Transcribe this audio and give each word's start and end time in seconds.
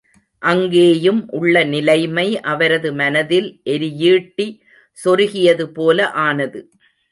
அங்கேயும் 0.41 1.29
உள்ள 1.31 1.63
நிலைமை 1.63 2.25
அவரது 2.43 2.93
மனதில் 2.93 3.61
எரியீட்டி 3.65 4.47
சொருகியது 4.97 5.67
போல 5.73 6.11
ஆனது. 6.21 6.61